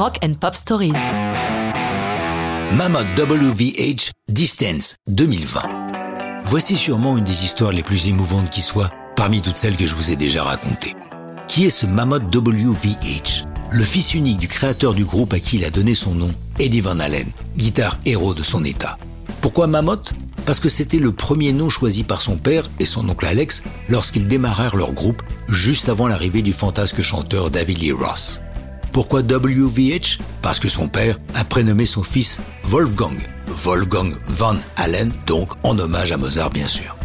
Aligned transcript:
Rock 0.00 0.16
and 0.24 0.32
Pop 0.40 0.54
Stories. 0.54 0.94
Mammoth 2.74 3.04
WVH 3.18 4.12
Distance 4.30 4.94
2020. 5.08 5.60
Voici 6.42 6.76
sûrement 6.76 7.18
une 7.18 7.24
des 7.24 7.44
histoires 7.44 7.70
les 7.70 7.82
plus 7.82 8.08
émouvantes 8.08 8.48
qui 8.48 8.62
soit 8.62 8.90
parmi 9.14 9.42
toutes 9.42 9.58
celles 9.58 9.76
que 9.76 9.86
je 9.86 9.94
vous 9.94 10.10
ai 10.10 10.16
déjà 10.16 10.42
racontées. 10.42 10.94
Qui 11.48 11.66
est 11.66 11.70
ce 11.70 11.84
Mammoth 11.84 12.34
WVH 12.34 13.44
Le 13.70 13.84
fils 13.84 14.14
unique 14.14 14.38
du 14.38 14.48
créateur 14.48 14.94
du 14.94 15.04
groupe 15.04 15.34
à 15.34 15.38
qui 15.38 15.58
il 15.58 15.66
a 15.66 15.70
donné 15.70 15.94
son 15.94 16.14
nom, 16.14 16.32
Eddie 16.58 16.80
Van 16.80 16.98
Halen, 16.98 17.28
guitare 17.58 17.98
héros 18.06 18.32
de 18.32 18.42
son 18.42 18.64
état. 18.64 18.96
Pourquoi 19.42 19.66
Mammoth 19.66 20.14
Parce 20.46 20.60
que 20.60 20.70
c'était 20.70 20.96
le 20.96 21.12
premier 21.12 21.52
nom 21.52 21.68
choisi 21.68 22.04
par 22.04 22.22
son 22.22 22.38
père 22.38 22.70
et 22.78 22.86
son 22.86 23.06
oncle 23.06 23.26
Alex 23.26 23.64
lorsqu'ils 23.90 24.28
démarrèrent 24.28 24.76
leur 24.76 24.94
groupe 24.94 25.22
juste 25.46 25.90
avant 25.90 26.08
l'arrivée 26.08 26.40
du 26.40 26.54
fantasque 26.54 27.02
chanteur 27.02 27.50
David 27.50 27.82
Lee 27.82 27.92
Ross. 27.92 28.40
Pourquoi 28.92 29.22
WVH 29.22 30.18
Parce 30.42 30.58
que 30.58 30.68
son 30.68 30.88
père 30.88 31.18
a 31.34 31.44
prénommé 31.44 31.86
son 31.86 32.02
fils 32.02 32.40
Wolfgang, 32.64 33.18
Wolfgang 33.46 34.12
Van 34.28 34.56
Halen, 34.76 35.12
donc 35.26 35.50
en 35.62 35.78
hommage 35.78 36.12
à 36.12 36.16
Mozart 36.16 36.50
bien 36.50 36.66
sûr. 36.66 36.96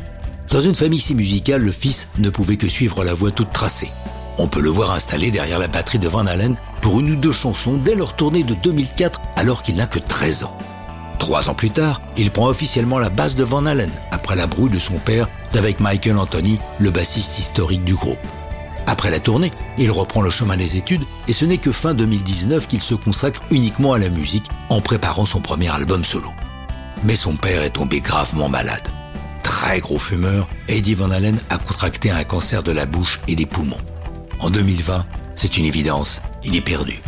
Dans 0.50 0.62
une 0.62 0.76
famille 0.76 1.00
si 1.00 1.16
musicale, 1.16 1.62
le 1.62 1.72
fils 1.72 2.10
ne 2.18 2.30
pouvait 2.30 2.58
que 2.58 2.68
suivre 2.68 3.04
la 3.04 3.14
voie 3.14 3.32
toute 3.32 3.52
tracée. 3.52 3.92
On 4.38 4.48
peut 4.48 4.62
le 4.62 4.70
voir 4.70 4.92
installé 4.92 5.32
derrière 5.32 5.60
la 5.60 5.68
batterie 5.68 6.00
de 6.00 6.08
Van 6.08 6.26
Halen 6.26 6.56
pour 6.82 7.00
une 7.00 7.12
ou 7.12 7.16
deux 7.16 7.32
chansons 7.32 7.78
dès 7.78 7.96
leur 7.96 8.16
tournée 8.16 8.44
de 8.44 8.54
2004 8.54 9.20
alors 9.36 9.64
qu'il 9.64 9.76
n'a 9.76 9.88
que 9.88 10.00
13 10.00 10.44
ans. 10.46 10.58
Trois 11.20 11.50
ans 11.50 11.56
plus 11.56 11.72
tard, 11.72 12.02
il 12.18 12.32
prend 12.32 12.48
officiellement 12.48 13.00
la 13.00 13.10
basse 13.10 13.36
de 13.36 13.44
Van 13.44 13.66
Halen 13.66 13.90
après 14.12 14.36
la 14.36 14.48
brouille 14.48 14.72
de 14.72 14.80
son 14.80 14.98
père 14.98 15.28
avec 15.56 15.80
Michael 15.80 16.18
Anthony, 16.18 16.60
le 16.80 16.92
bassiste 16.92 17.40
historique 17.40 17.84
du 17.84 17.96
groupe. 17.96 18.20
Après 18.88 19.10
la 19.10 19.20
tournée, 19.20 19.52
il 19.78 19.92
reprend 19.92 20.22
le 20.22 20.30
chemin 20.30 20.58
des 20.58 20.78
études 20.78 21.04
et 21.28 21.34
ce 21.34 21.46
n'est 21.46 21.58
que 21.58 21.72
fin 21.72 21.94
2019 21.94 22.68
qu'il 22.68 22.82
se 22.82 22.96
consacre 22.96 23.42
uniquement 23.52 23.94
à 23.94 24.00
la 24.00 24.10
musique 24.10 24.50
en 24.70 24.82
préparant 24.82 25.26
son 25.26 25.42
premier 25.42 25.70
album 25.70 26.04
solo. 26.04 26.30
Mais 27.04 27.16
son 27.16 27.36
père 27.36 27.64
est 27.64 27.72
tombé 27.72 28.00
gravement 28.00 28.50
malade. 28.50 28.88
Très 29.44 29.80
gros 29.80 30.00
fumeur, 30.00 30.48
Eddie 30.68 30.96
Van 30.96 31.12
Halen 31.12 31.40
a 31.50 31.58
contracté 31.58 32.12
un 32.12 32.24
cancer 32.24 32.64
de 32.64 32.72
la 32.72 32.86
bouche 32.86 33.22
et 33.28 33.36
des 33.36 33.46
poumons. 33.46 33.82
En 34.40 34.50
2020, 34.50 35.06
c'est 35.36 35.58
une 35.58 35.66
évidence, 35.66 36.22
il 36.44 36.56
est 36.56 36.62
perdu. 36.62 37.02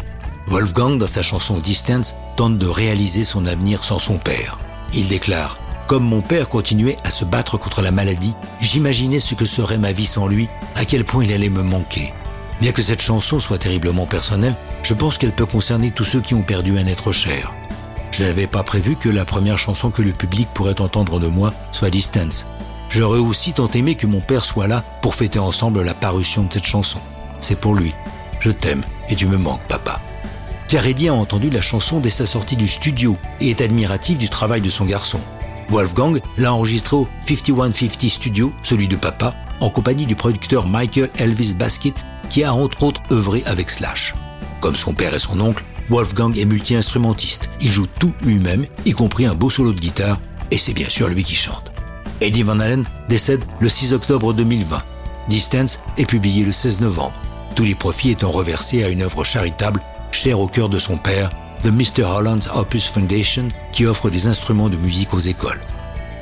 Wolfgang, 0.48 0.98
dans 0.98 1.08
sa 1.08 1.22
chanson 1.22 1.58
Distance, 1.58 2.16
tente 2.36 2.58
de 2.58 2.68
réaliser 2.68 3.24
son 3.24 3.46
avenir 3.46 3.84
sans 3.84 4.00
son 4.00 4.18
père. 4.18 4.60
Il 4.94 5.08
déclare 5.08 5.60
comme 5.88 6.04
mon 6.04 6.22
père 6.22 6.50
continuait 6.50 6.98
à 7.06 7.10
se 7.10 7.24
battre 7.24 7.58
contre 7.58 7.82
la 7.82 7.92
maladie, 7.92 8.34
j'imaginais 8.62 9.20
ce 9.20 9.36
que 9.36 9.46
serait 9.46 9.78
ma 9.78 9.94
vie 9.94 10.06
sans 10.06 10.28
lui, 10.28 10.50
à 10.76 10.84
quel 10.84 11.06
point 11.06 11.24
il 11.24 11.32
allait 11.32 11.50
me 11.50 11.64
manquer. 11.64 12.14
Bien 12.60 12.74
que 12.74 12.82
cette 12.82 13.02
chanson 13.02 13.40
soit 13.40 13.58
terriblement 13.58 14.06
personnelle, 14.06 14.56
je 14.84 14.94
pense 14.94 15.18
qu'elle 15.18 15.32
peut 15.32 15.46
concerner 15.46 15.92
tous 15.92 16.04
ceux 16.04 16.20
qui 16.20 16.34
ont 16.34 16.42
perdu 16.42 16.78
un 16.78 16.88
être 16.88 17.12
cher. 17.12 17.54
Je 18.12 18.26
n'avais 18.26 18.48
pas 18.48 18.64
prévu 18.64 18.96
que 18.96 19.10
la 19.10 19.26
première 19.26 19.58
chanson 19.58 19.90
que 19.90 20.02
le 20.02 20.12
public 20.12 20.50
pourrait 20.54 20.82
entendre 20.82 21.20
de 21.20 21.28
moi 21.28 21.54
soit 21.72 21.90
Distance. 21.90 22.48
J'aurais 22.90 23.20
aussi 23.20 23.54
tant 23.54 23.70
aimé 23.70 23.96
que 23.96 24.08
mon 24.08 24.22
père 24.22 24.46
soit 24.46 24.68
là 24.68 24.84
pour 25.02 25.16
fêter 25.16 25.40
ensemble 25.40 25.84
la 25.84 25.94
parution 25.94 26.44
de 26.44 26.54
cette 26.54 26.66
chanson. 26.66 27.00
C'est 27.42 27.60
pour 27.60 27.76
lui. 27.76 27.94
Je 28.40 28.52
t'aime 28.52 28.84
et 29.10 29.16
tu 29.16 29.26
me 29.26 29.38
manques, 29.38 29.66
papa. 29.68 30.02
Car 30.68 30.86
Eddie 30.86 31.10
a 31.10 31.14
entendu 31.14 31.50
la 31.50 31.62
chanson 31.62 32.00
dès 32.00 32.10
sa 32.10 32.26
sortie 32.26 32.58
du 32.58 32.68
studio 32.68 33.18
et 33.40 33.52
est 33.52 33.62
admiratif 33.62 34.18
du 34.18 34.30
travail 34.30 34.62
de 34.62 34.70
son 34.70 34.86
garçon. 34.86 35.20
Wolfgang 35.70 36.20
l'a 36.38 36.54
enregistré 36.54 36.96
au 36.96 37.08
5150 37.28 38.10
Studio, 38.10 38.54
celui 38.64 38.88
de 38.88 38.96
papa, 38.96 39.36
en 39.60 39.70
compagnie 39.70 40.06
du 40.06 40.16
producteur 40.16 40.68
Michael 40.68 41.10
Elvis 41.18 41.54
Baskett, 41.56 42.06
qui 42.30 42.44
a 42.44 42.54
entre 42.54 42.84
autres 42.84 43.02
œuvré 43.12 43.44
avec 43.46 43.70
Slash. 43.70 44.16
Comme 44.62 44.76
son 44.76 44.94
père 44.94 45.14
et 45.14 45.20
son 45.20 45.40
oncle, 45.40 45.64
Wolfgang 45.90 46.38
est 46.38 46.46
multi-instrumentiste. 46.46 47.50
Il 47.62 47.70
joue 47.70 47.88
tout 48.00 48.14
lui-même, 48.22 48.66
y 48.86 48.92
compris 48.92 49.26
un 49.26 49.36
beau 49.36 49.50
solo 49.50 49.72
de 49.72 49.80
guitare, 49.80 50.20
et 50.52 50.58
c'est 50.58 50.74
bien 50.74 50.90
sûr 50.90 51.08
lui 51.08 51.24
qui 51.24 51.36
chante. 51.36 51.72
Eddie 52.22 52.44
Van 52.44 52.60
Halen 52.60 52.84
décède 53.10 53.46
le 53.60 53.70
6 53.70 53.94
octobre 53.94 54.34
2020. 54.34 54.82
Distance 55.30 55.80
est 55.98 56.06
publié 56.06 56.44
le 56.44 56.52
16 56.52 56.82
novembre. 56.82 57.14
Tous 57.56 57.64
les 57.64 57.76
profits 57.76 58.12
étant 58.12 58.32
reversés 58.32 58.84
à 58.84 58.90
une 58.90 59.02
œuvre 59.02 59.24
charitable 59.24 59.82
chère 60.12 60.40
au 60.40 60.48
cœur 60.48 60.70
de 60.70 60.80
son 60.80 60.98
père, 60.98 61.30
The 61.62 61.68
Mr. 61.68 62.04
Holland's 62.04 62.48
Opus 62.54 62.88
Foundation 62.88 63.48
qui 63.72 63.86
offre 63.86 64.10
des 64.10 64.28
instruments 64.28 64.70
de 64.70 64.78
musique 64.78 65.14
aux 65.14 65.20
écoles. 65.20 65.62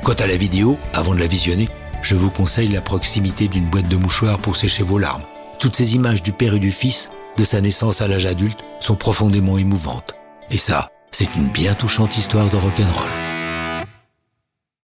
Quant 0.02 0.14
à 0.14 0.26
la 0.26 0.36
vidéo, 0.36 0.78
avant 0.94 1.14
de 1.14 1.20
la 1.20 1.26
visionner, 1.26 1.68
je 2.02 2.14
vous 2.14 2.30
conseille 2.30 2.68
la 2.68 2.80
proximité 2.80 3.48
d'une 3.48 3.66
boîte 3.66 3.88
de 3.88 3.96
mouchoirs 3.96 4.38
pour 4.38 4.56
sécher 4.56 4.82
vos 4.82 4.98
larmes. 4.98 5.24
Toutes 5.58 5.76
ces 5.76 5.94
images 5.94 6.22
du 6.22 6.32
père 6.32 6.54
et 6.54 6.58
du 6.58 6.70
fils, 6.70 7.10
de 7.36 7.44
sa 7.44 7.60
naissance 7.60 8.00
à 8.00 8.08
l'âge 8.08 8.26
adulte, 8.26 8.60
sont 8.80 8.96
profondément 8.96 9.58
émouvantes. 9.58 10.14
Et 10.50 10.58
ça, 10.58 10.90
c'est 11.10 11.34
une 11.36 11.48
bien 11.48 11.74
touchante 11.74 12.16
histoire 12.16 12.48
de 12.48 12.56
rock'n'roll. 12.56 13.15